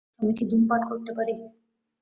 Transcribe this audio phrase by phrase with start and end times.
[0.19, 1.33] আমি কি ধূমপান করতে পারি?